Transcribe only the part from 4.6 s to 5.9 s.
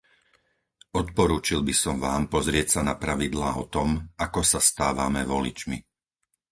stávame voličmi.